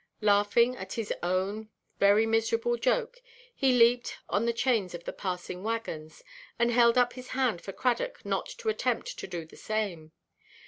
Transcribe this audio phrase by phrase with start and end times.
[0.21, 1.69] Laughing at his own
[1.99, 3.21] very miserable joke,
[3.53, 6.23] he leaped on the chains of the passing waggons,
[6.57, 10.11] and held up his hand for Cradock not to attempt to do the same.